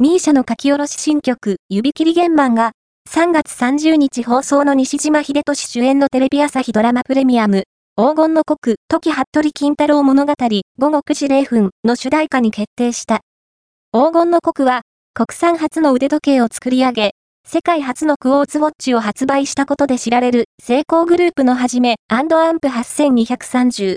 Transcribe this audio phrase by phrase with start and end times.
[0.00, 2.70] ミーシャの書き下ろし新曲、指切り玄満が、
[3.10, 7.64] 3月30日放送の西島秀俊主演のテレビ朝日ドラマプレミアム、
[7.96, 10.32] 黄金の国、時服部金太郎物語、
[10.78, 13.22] 午後9時0分の主題歌に決定した。
[13.92, 14.82] 黄金の国は、
[15.14, 17.10] 国産初の腕時計を作り上げ、
[17.44, 23.86] 世界初のクォーツウォッチを発売したことで知られる、成功グループのはじめ、アンドアンプ8230